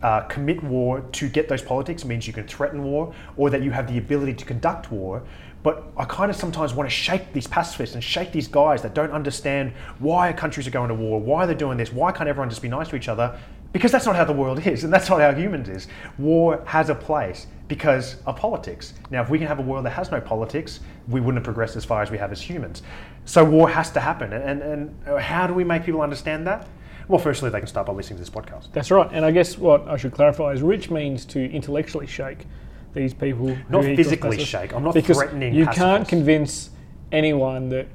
[0.03, 2.05] uh, commit war to get those politics.
[2.05, 5.23] It means you can threaten war, or that you have the ability to conduct war.
[5.63, 8.95] But I kind of sometimes want to shake these pacifists and shake these guys that
[8.95, 12.51] don't understand why countries are going to war, why they're doing this, why can't everyone
[12.51, 13.37] just be nice to each other?
[13.73, 15.89] Because that's not how the world is, and that's not how humans is.
[16.19, 18.95] War has a place because of politics.
[19.11, 21.75] Now, if we can have a world that has no politics, we wouldn't have progressed
[21.75, 22.83] as far as we have as humans.
[23.27, 26.67] So war has to happen, and, and how do we make people understand that?
[27.09, 28.73] Well, firstly, they can start by listening to this podcast.
[28.73, 29.09] That's right.
[29.13, 32.47] And I guess what I should clarify is rich means to intellectually shake
[32.95, 33.57] these people.
[33.69, 34.73] Not physically shake.
[34.73, 36.71] I'm not because threatening You can't convince
[37.13, 37.87] anyone that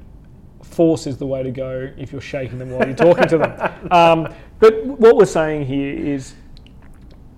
[0.62, 3.72] force is the way to go if you're shaking them while you're talking to them.
[3.90, 6.34] Um, but what we're saying here is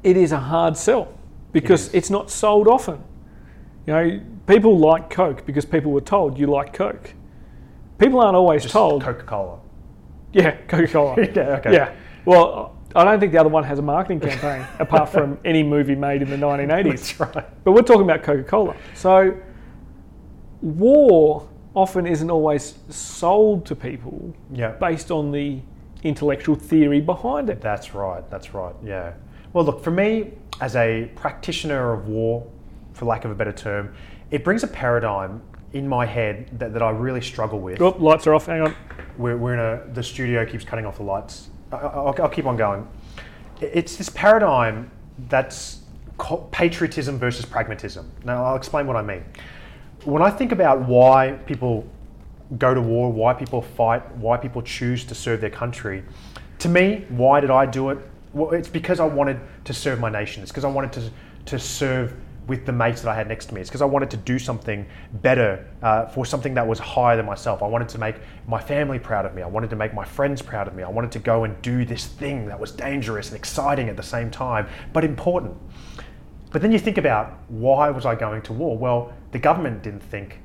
[0.03, 1.09] it is a hard sell
[1.53, 1.95] because is.
[1.95, 3.03] it's not sold often.
[3.87, 7.15] You know, people like Coke because people were told you like Coke.
[7.99, 9.03] People aren't always Just told.
[9.03, 9.59] Coca-Cola.
[10.33, 11.17] Yeah, Coca Cola.
[11.35, 11.73] Yeah, okay.
[11.73, 11.95] Yeah.
[12.25, 15.95] Well, I don't think the other one has a marketing campaign apart from any movie
[15.95, 16.89] made in the 1980s.
[16.91, 17.65] That's right.
[17.65, 18.75] But we're talking about Coca Cola.
[18.95, 19.37] So,
[20.61, 24.73] war often isn't always sold to people Yeah.
[24.73, 25.61] based on the
[26.03, 27.61] intellectual theory behind it.
[27.61, 28.29] That's right.
[28.31, 28.75] That's right.
[28.85, 29.15] Yeah.
[29.53, 32.47] Well, look, for me, as a practitioner of war,
[32.93, 33.95] for lack of a better term,
[34.31, 35.43] it brings a paradigm
[35.75, 37.83] in my head that, that I really struggle with.
[37.83, 38.47] Oh, lights are off.
[38.47, 38.75] Hang on.
[39.19, 41.51] We're, we're in a, the studio keeps cutting off the lights.
[41.73, 42.89] I, I- I'll, I'll keep on going.
[43.61, 44.91] It's this paradigm
[45.29, 45.81] that's
[46.53, 48.11] patriotism versus pragmatism.
[48.25, 49.25] Now, I'll explain what I mean.
[50.05, 51.87] When I think about why people
[52.59, 56.05] go to war, why people fight, why people choose to serve their country,
[56.61, 57.99] to me, why did I do it?
[58.33, 60.43] Well, it's because I wanted to serve my nation.
[60.43, 61.11] It's because I wanted to,
[61.47, 62.15] to serve
[62.47, 63.61] with the mates that I had next to me.
[63.61, 67.27] It's because I wanted to do something better uh, for something that was higher than
[67.27, 67.63] myself.
[67.63, 69.43] I wanted to make my family proud of me.
[69.43, 70.83] I wanted to make my friends proud of me.
[70.83, 74.03] I wanted to go and do this thing that was dangerous and exciting at the
[74.03, 75.57] same time, but important.
[76.51, 78.77] But then you think about why was I going to war?
[78.79, 80.41] Well, the government didn't think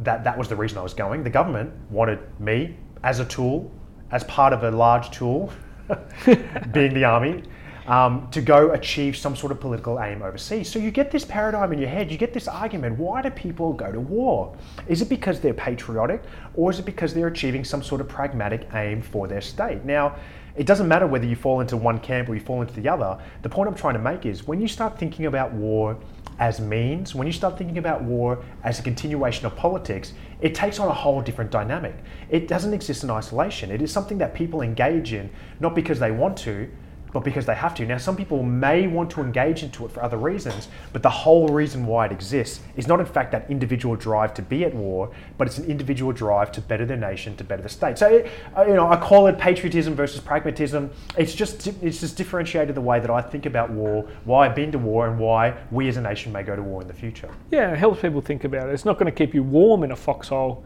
[0.00, 1.22] that that was the reason I was going.
[1.22, 3.70] The government wanted me as a tool,
[4.10, 5.52] as part of a large tool,
[6.72, 7.42] being the army,
[7.86, 10.70] um, to go achieve some sort of political aim overseas.
[10.70, 13.72] So you get this paradigm in your head, you get this argument why do people
[13.72, 14.56] go to war?
[14.88, 16.22] Is it because they're patriotic
[16.54, 19.84] or is it because they're achieving some sort of pragmatic aim for their state?
[19.84, 20.16] Now,
[20.56, 23.18] it doesn't matter whether you fall into one camp or you fall into the other.
[23.42, 25.98] The point I'm trying to make is when you start thinking about war
[26.38, 30.78] as means, when you start thinking about war as a continuation of politics, it takes
[30.78, 31.94] on a whole different dynamic.
[32.28, 33.70] It doesn't exist in isolation.
[33.70, 36.68] It is something that people engage in, not because they want to,
[37.14, 37.86] but because they have to.
[37.86, 41.46] Now, some people may want to engage into it for other reasons, but the whole
[41.46, 45.10] reason why it exists is not, in fact, that individual drive to be at war,
[45.38, 47.98] but it's an individual drive to better their nation, to better the state.
[47.98, 50.90] So, uh, you know, I call it patriotism versus pragmatism.
[51.16, 54.72] It's just it's just differentiated the way that I think about war, why I've been
[54.72, 57.30] to war, and why we as a nation may go to war in the future.
[57.52, 58.72] Yeah, it helps people think about it.
[58.72, 60.64] It's not going to keep you warm in a foxhole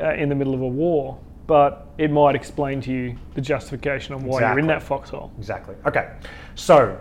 [0.00, 4.14] uh, in the middle of a war, but it might explain to you the justification
[4.14, 5.32] on why you're in that foxhole.
[5.38, 5.74] Exactly.
[5.86, 6.12] Okay.
[6.54, 6.96] So,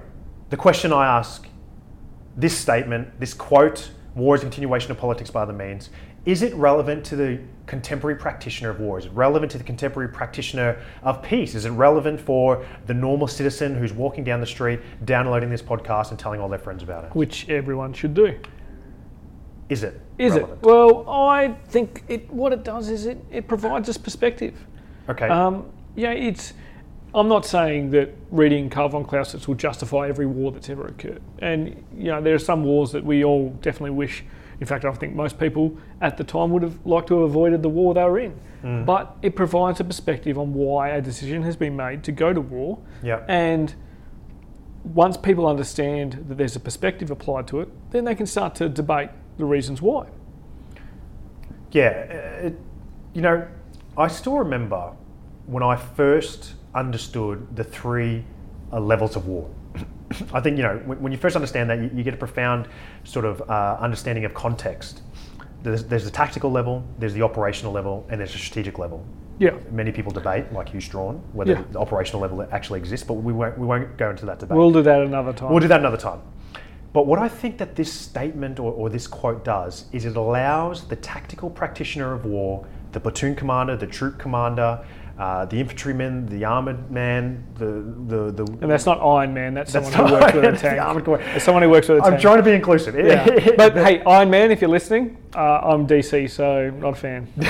[0.49, 1.47] the question I ask
[2.37, 5.89] this statement, this quote, war is a continuation of politics by other means,
[6.25, 8.97] is it relevant to the contemporary practitioner of war?
[8.97, 11.53] Is it relevant to the contemporary practitioner of peace?
[11.53, 16.11] Is it relevant for the normal citizen who's walking down the street, downloading this podcast,
[16.11, 17.13] and telling all their friends about it?
[17.13, 18.39] Which everyone should do.
[19.69, 19.99] Is it?
[20.17, 20.59] Is relevant?
[20.59, 20.65] it?
[20.65, 22.31] Well, I think it.
[22.31, 24.55] What it does is it, it provides us perspective.
[25.09, 25.27] Okay.
[25.27, 26.53] Um, yeah, it's.
[27.15, 31.21] I'm not saying that reading Karl von Clausewitz will justify every war that's ever occurred,
[31.39, 34.23] and you know there are some wars that we all definitely wish
[34.59, 37.61] In fact, I think most people at the time would have liked to have avoided
[37.61, 38.39] the war they were in.
[38.85, 42.41] But it provides a perspective on why a decision has been made to go to
[42.41, 42.79] war.
[43.01, 43.23] Yeah.
[43.29, 43.73] And
[44.83, 48.67] once people understand that there's a perspective applied to it, then they can start to
[48.67, 50.07] debate the reasons why.
[51.71, 52.59] Yeah, it,
[53.13, 53.47] you know,
[53.97, 54.93] I still remember
[55.45, 58.23] when I first understood the three
[58.71, 59.49] uh, levels of war.
[60.33, 62.67] I think you know when, when you first understand that, you, you get a profound
[63.03, 65.01] sort of uh, understanding of context.
[65.63, 69.05] There's, there's the tactical level, there's the operational level, and there's the strategic level.
[69.39, 69.57] Yeah.
[69.71, 71.63] Many people debate, like Hew Strachan, whether Yeah.
[71.71, 74.57] the operational level actually exists, but we won't, we won't go into that debate.
[74.57, 75.49] We'll do that another time.
[75.49, 76.21] We'll do that another time.
[76.97, 80.87] But what I think that this statement or, or this quote does is it allows
[80.87, 84.83] the tactical practitioner of war, the platoon commander, the troop commander,
[85.19, 87.65] uh, the infantryman, the armored man, the
[88.07, 91.27] the, the and that's not Iron Man, that's, That's someone who works with a tank.
[91.35, 92.21] It's someone who works with a I'm tank.
[92.23, 92.95] trying to be inclusive.
[92.95, 93.51] Yeah.
[93.57, 97.27] but hey, Iron Man, if you're listening, uh, I'm DC, so not a fan.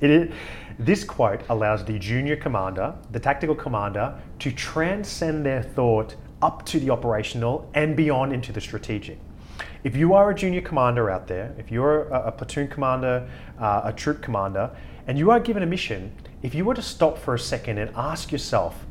[0.00, 0.32] It is,
[0.78, 6.80] this quote allows the junior commander, the tactical commander, to transcend their thought up to
[6.80, 9.18] the operational and beyond into the strategic.
[9.82, 13.82] If you are a junior commander out there, if you're a, a platoon commander, uh,
[13.84, 14.70] a troop commander,
[15.06, 17.90] and you are given a mission, if you were to stop for a second and
[17.96, 18.86] ask yourself,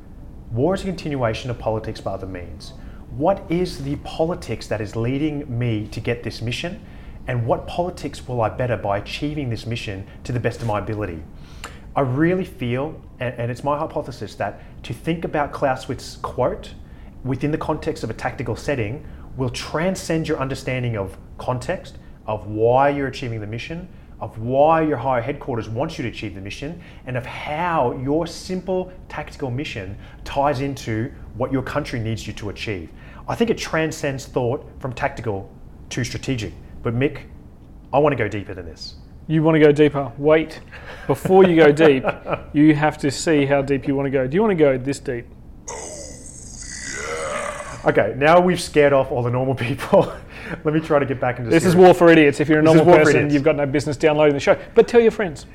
[0.52, 2.74] war is a continuation of politics by other means.
[3.12, 6.84] What is the politics that is leading me to get this mission?
[7.28, 10.80] And what politics will I better by achieving this mission to the best of my
[10.80, 11.24] ability?
[11.96, 16.74] I really feel, and, and it's my hypothesis, that to think about Clausewitz's quote
[17.24, 19.06] within the context of a tactical setting
[19.36, 23.88] will transcend your understanding of context, of why you're achieving the mission,
[24.20, 28.28] of why your higher headquarters wants you to achieve the mission, and of how your
[28.28, 32.90] simple tactical mission ties into what your country needs you to achieve.
[33.28, 35.50] I think it transcends thought from tactical
[35.90, 36.54] to strategic.
[36.84, 37.22] But Mick,
[37.94, 38.96] I want to go deeper than this.
[39.28, 40.12] You want to go deeper?
[40.18, 40.60] Wait.
[41.08, 42.04] Before you go deep,
[42.54, 44.28] you have to see how deep you want to go.
[44.28, 45.28] Do you want to go this deep?
[47.90, 50.14] Okay, now we've scared off all the normal people.
[50.64, 52.40] Let me try to get back into This is War for Idiots.
[52.40, 54.60] If you're a normal person, you've got no business downloading the show.
[54.76, 55.48] But tell your friends.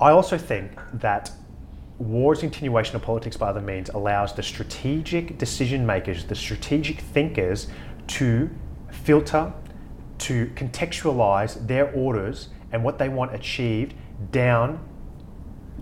[0.00, 1.30] I also think that
[1.98, 7.68] war's continuation of politics by other means allows the strategic decision makers, the strategic thinkers,
[8.08, 8.50] to
[8.90, 9.52] filter,
[10.18, 13.94] to contextualize their orders and what they want achieved
[14.32, 14.84] down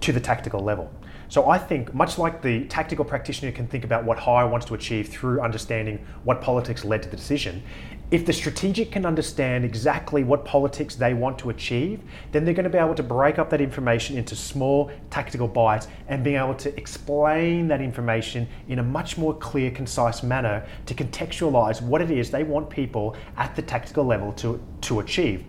[0.01, 0.93] to the tactical level.
[1.35, 4.75] So I think, much like the tactical practitioner can think about what Higher wants to
[4.75, 7.61] achieve through understanding what politics led to the decision,
[8.13, 12.63] if the strategic can understand exactly what politics they want to achieve, then they're going
[12.63, 16.55] to be able to break up that information into small tactical bites and being able
[16.55, 22.13] to explain that information in a much more clear, concise manner to contextualize what it
[22.13, 25.45] is they want people at the tactical level to, to achieve.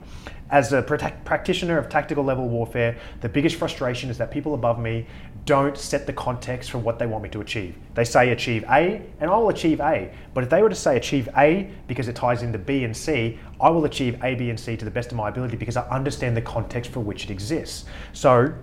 [0.49, 5.07] As a practitioner of tactical level warfare, the biggest frustration is that people above me
[5.45, 7.77] don't set the context for what they want me to achieve.
[7.93, 10.11] They say achieve A, and I will achieve A.
[10.33, 13.39] But if they were to say achieve A because it ties into B and C,
[13.61, 15.87] I will achieve A, B, and C to the best of my ability because I
[15.89, 17.85] understand the context for which it exists.
[18.11, 18.53] So,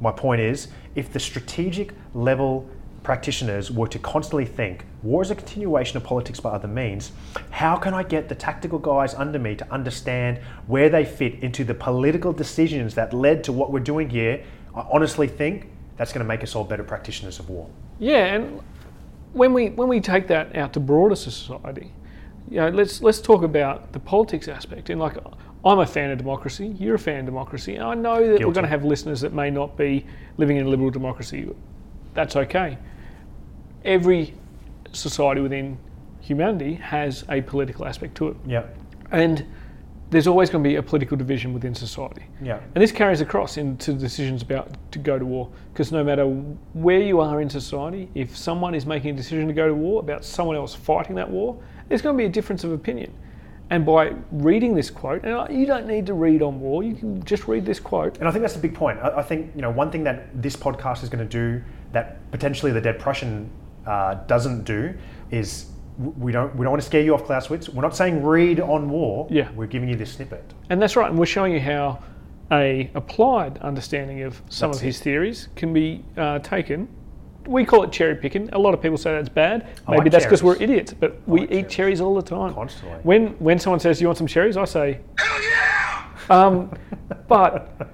[0.00, 2.68] my point is if the strategic level
[3.02, 7.12] practitioners were to constantly think war is a continuation of politics by other means,
[7.50, 11.62] how can I get the tactical guys under me to understand where they fit into
[11.62, 14.42] the political decisions that led to what we're doing here?
[14.74, 17.68] I honestly think that's going to make us all better practitioners of war.
[17.98, 18.60] Yeah, and
[19.32, 21.92] when we when we take that out to broader society,
[22.50, 24.90] you know, let's let's talk about the politics aspect.
[24.90, 25.16] And like,
[25.64, 26.74] I'm a fan of democracy.
[26.78, 27.74] You're a fan of democracy.
[27.76, 30.06] And I know that we're going to have listeners that may not be
[30.36, 31.48] living in a liberal democracy.
[32.14, 32.78] That's okay.
[33.84, 34.34] Every
[34.92, 35.78] society within
[36.20, 38.64] humanity has a political aspect to it, Yeah.
[39.12, 39.44] and
[40.10, 42.22] there's always going to be a political division within society.
[42.40, 42.60] Yeah.
[42.74, 45.50] And this carries across into decisions about to go to war.
[45.72, 46.26] Because no matter
[46.74, 50.00] where you are in society, if someone is making a decision to go to war
[50.00, 53.12] about someone else fighting that war, there's going to be a difference of opinion.
[53.68, 57.22] And by reading this quote, and you don't need to read on war, you can
[57.24, 58.18] just read this quote.
[58.18, 59.00] And I think that's the big point.
[59.00, 62.30] I, I think you know one thing that this podcast is going to do that
[62.30, 63.50] potentially the Dead Prussian
[63.84, 64.94] uh, doesn't do
[65.32, 65.66] is
[65.98, 67.68] we don't we don't want to scare you off Clausewitz.
[67.68, 69.26] We're not saying read on war.
[69.30, 69.50] Yeah.
[69.52, 70.44] We're giving you this snippet.
[70.70, 71.08] And that's right.
[71.08, 72.02] And we're showing you how
[72.52, 76.88] a applied understanding of some That's of his theories can be uh, taken.
[77.46, 78.50] We call it cherry picking.
[78.52, 79.62] A lot of people say that's bad.
[79.86, 81.74] I Maybe like that's because we're idiots, but we like eat cherries.
[81.74, 82.54] cherries all the time.
[82.54, 82.98] Constantly.
[83.02, 86.06] When when someone says, "You want some cherries?" I say, Hell yeah!
[86.28, 86.76] um,
[87.28, 87.88] but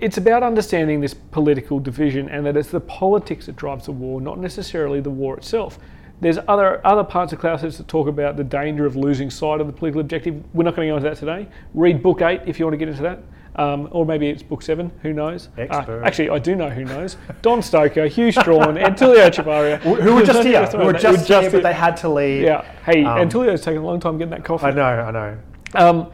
[0.00, 4.20] it's about understanding this political division and that it's the politics that drives the war,
[4.20, 5.78] not necessarily the war itself.
[6.20, 9.66] There's other other parts of Clausewitz that talk about the danger of losing sight of
[9.68, 10.42] the political objective.
[10.52, 11.48] We're not going to go into that today.
[11.74, 13.20] Read book eight if you want to get into that.
[13.56, 15.48] Um, or maybe it's book seven, who knows?
[15.58, 16.02] Uh, Expert.
[16.04, 17.16] actually, I do know who knows.
[17.42, 19.78] Don Stoker, Hew Strachan, Antulio Echevarria.
[19.80, 20.64] Who were just here?
[20.66, 21.50] Who were just, here, here.
[21.50, 22.42] but they had to leave.
[22.44, 22.62] Yeah.
[22.84, 24.66] Hey, Um, Antulio's taken a long time getting that coffee.
[24.66, 25.38] I know, I know.
[25.74, 26.12] Um,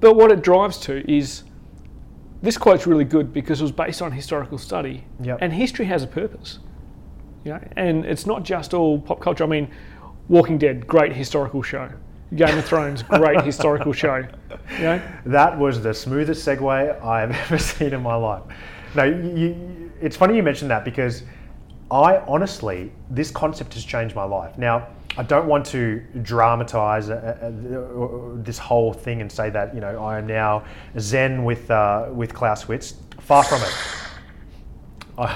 [0.00, 1.44] but what it drives to is
[2.42, 5.38] this quote's really good because it was based on historical study, Yep.
[5.40, 6.58] and history has a purpose.
[7.48, 9.42] You know, and it's not just all pop culture.
[9.42, 9.70] I mean,
[10.28, 11.88] Walking Dead, great historical show.
[12.36, 14.16] Game of Thrones, great historical show.
[14.76, 18.42] You know, That was the smoothest segue I've ever seen in my life.
[18.94, 21.22] No, you, it's funny you mentioned that because
[21.90, 24.58] I honestly, this concept has changed my life.
[24.58, 29.74] Now, I don't want to dramatize uh, uh, uh, this whole thing and say that
[29.74, 30.64] you know I am now
[30.98, 32.96] zen with uh, with Clausewitz.
[33.20, 33.74] Far from it.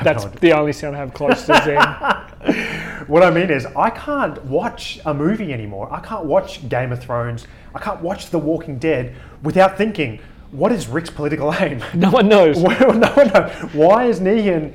[0.02, 2.68] That's no the only sound I have close to Zen.
[3.08, 5.92] What I mean is, I can't watch a movie anymore.
[5.92, 7.46] I can't watch Game of Thrones.
[7.74, 10.20] I can't watch The Walking Dead without thinking,
[10.52, 11.82] what is Rick's political aim?
[11.94, 12.58] No one knows.
[12.62, 13.48] Well, no, no.
[13.72, 14.72] Why is Negan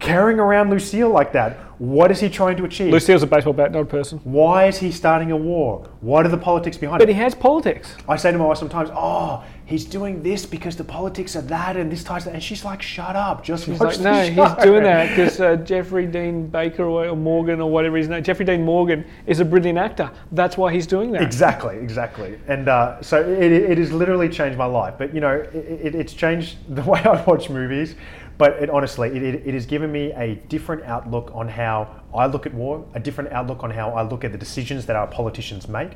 [0.00, 1.56] carrying around Lucille like that?
[1.78, 2.92] What is he trying to achieve?
[2.92, 4.18] Lucille's a baseball bat, not a person.
[4.22, 5.88] Why is he starting a war?
[6.00, 7.12] What are the politics behind But it?
[7.12, 7.96] But he has politics.
[8.08, 11.76] I say to my wife sometimes, "Oh, he's doing this because the politics are that,
[11.78, 14.54] and this ties that," and she's like, "Shut up, just He's watch like, no, the
[14.54, 18.22] he's doing that because uh, Jeffrey Dean Baker or, or Morgan or whatever his name,
[18.22, 20.10] Jeffrey Dean Morgan is a brilliant actor.
[20.32, 21.22] That's why he's doing that.
[21.22, 22.38] Exactly, exactly.
[22.48, 24.94] And uh, so it, it has literally changed my life.
[24.98, 27.96] But you know, it, it, it's changed the way I watch movies.
[28.38, 32.26] But it, honestly, it, it, it has given me a different outlook on how I
[32.26, 35.06] look at war, a different outlook on how I look at the decisions that our
[35.06, 35.92] politicians make.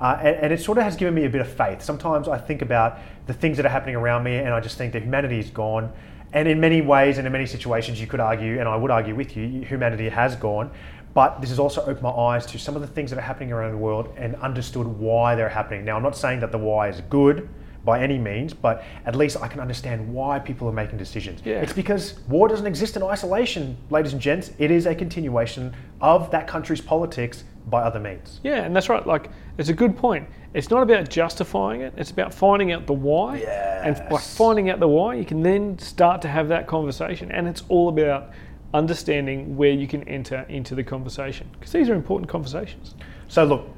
[0.00, 1.82] Uh, and, and it sort of has given me a bit of faith.
[1.82, 2.98] Sometimes I think about
[3.30, 5.92] the things that are happening around me and I just think that humanity is gone.
[6.32, 9.14] And in many ways and in many situations, you could argue, and I would argue
[9.14, 10.72] with you, humanity has gone.
[11.14, 13.52] But this has also opened my eyes to some of the things that are happening
[13.52, 15.84] around the world and understood why they're happening.
[15.84, 17.48] Now, I'm not saying that the why is good
[17.84, 21.40] by any means, but at least I can understand why people are making decisions.
[21.44, 21.60] Yeah.
[21.60, 24.50] It's because war doesn't exist in isolation, ladies and gents.
[24.58, 28.40] It is a continuation of that country's politics by other means.
[28.42, 29.06] Yeah, and that's right.
[29.06, 30.28] Like, it's a good point.
[30.52, 33.38] It's not about justifying it, it's about finding out the why.
[33.38, 37.30] And by finding out the why, you can then start to have that conversation.
[37.30, 38.32] And it's all about
[38.74, 42.94] understanding where you can enter into the conversation because these are important conversations.
[43.28, 43.68] So, look,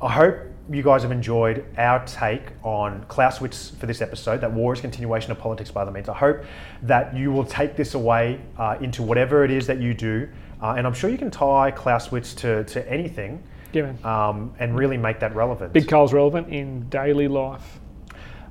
[0.00, 0.36] I hope
[0.70, 5.32] you guys have enjoyed our take on Clausewitz for this episode, that war is continuation
[5.32, 6.08] of politics by other means.
[6.08, 6.44] I hope
[6.82, 10.28] that you will take this away uh, into whatever it is that you do.
[10.62, 14.96] Uh, and I'm sure you can tie Clausewitz to, to anything Yeah, um, and really
[14.96, 15.72] make that relevant.
[15.72, 17.80] Big Carl's relevant in daily life.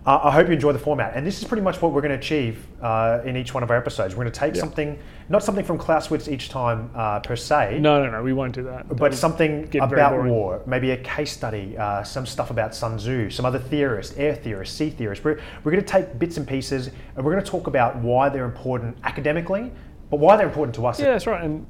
[0.05, 1.15] Uh, I hope you enjoy the format.
[1.17, 3.69] And this is pretty much what we're going to achieve uh, in each one of
[3.69, 4.15] our episodes.
[4.15, 4.61] We're going to take Yeah.
[4.61, 8.55] something, not something from Clausewitz each time uh, per se, No, no, no, we won't
[8.55, 8.95] do that.
[8.95, 12.99] but something get very about war, maybe a case study, uh, some stuff about Sun
[12.99, 15.25] Tzu, some other theorists, air theorists, sea theorists.
[15.25, 18.29] We're, we're going to take bits and pieces and we're going to talk about why
[18.29, 19.73] they're important academically,
[20.09, 21.01] but why they're important to us.
[21.01, 21.43] Yeah, that's right.
[21.43, 21.67] And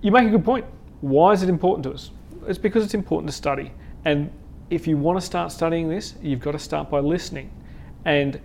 [0.00, 0.64] you make a good point.
[1.00, 2.12] Why is it important to us?
[2.46, 3.72] It's because it's important to study.
[4.04, 4.30] And
[4.70, 7.50] if you want to start studying this, you've got to start by listening.
[8.04, 8.40] And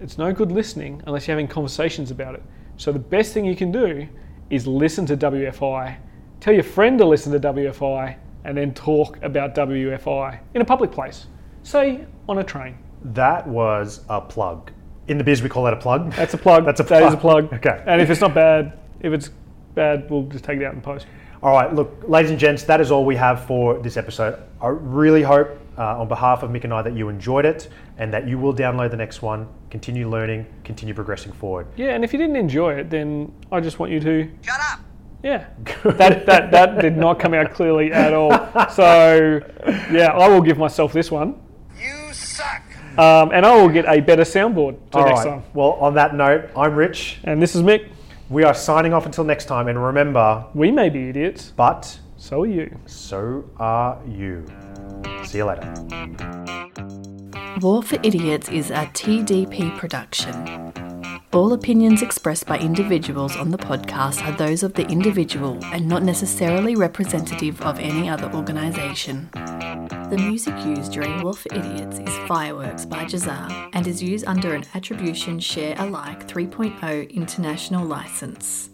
[0.00, 2.42] it's no good listening unless you're having conversations about it.
[2.76, 4.06] So the best thing you can do
[4.50, 5.96] is listen to WFI,
[6.40, 10.90] tell your friend to listen to WFI, and then talk about WFI in a public
[10.90, 11.26] place,
[11.62, 12.76] say on a train.
[13.04, 14.72] That was a plug.
[15.08, 16.12] In the biz, we call that a plug.
[16.12, 16.64] That's a plug.
[16.64, 17.02] That's a plug.
[17.02, 17.52] That is a plug.
[17.52, 17.82] Okay.
[17.86, 19.30] And if it's not bad, if it's
[19.74, 21.06] bad, we'll just take it out in post.
[21.42, 24.42] All right, look, ladies and gents, that is all we have for this episode.
[24.60, 25.48] I really hope,
[25.78, 28.52] uh, on behalf of Mick and I, that you enjoyed it and that you will
[28.54, 31.66] download the next one, continue learning, continue progressing forward.
[31.76, 34.30] Yeah, and if you didn't enjoy it, then I just want you to.
[34.42, 34.80] Shut up!
[35.22, 35.46] Yeah.
[35.84, 38.32] that, that, that did not come out clearly at all.
[38.68, 39.40] So,
[39.90, 41.40] yeah, I will give myself this one.
[41.80, 42.62] You suck!
[42.98, 45.44] Um, and I will get a better soundboard to All next right, time.
[45.54, 47.20] well, on that note, I'm Rich.
[47.24, 47.88] And this is Mick.
[48.30, 52.42] We are signing off until next time, and remember, We may be idiots, but so
[52.42, 52.78] are you.
[52.86, 54.46] so are you.
[55.24, 55.74] See you later.
[57.60, 60.89] War for Idiots is a TDP production.
[61.32, 66.02] All opinions expressed by individuals on the podcast are those of the individual and not
[66.02, 69.28] necessarily representative of any other organisation.
[69.32, 74.64] The music used during for Idiots is Fireworks by Jahzzar and is used under an
[74.74, 78.69] Attribution Share Alike 3.0 international license.